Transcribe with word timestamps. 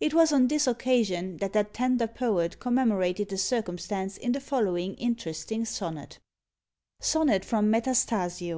It 0.00 0.12
was 0.12 0.32
on 0.34 0.48
this 0.48 0.66
occasion 0.66 1.38
that 1.38 1.54
that 1.54 1.72
tender 1.72 2.06
poet 2.06 2.58
commemorated 2.60 3.30
the 3.30 3.38
circumstance 3.38 4.18
in 4.18 4.32
the 4.32 4.38
following 4.40 4.94
interesting 4.96 5.64
sonnet: 5.64 6.18
SONNET 7.00 7.42
FROM 7.42 7.70
METASTASIO. 7.70 8.50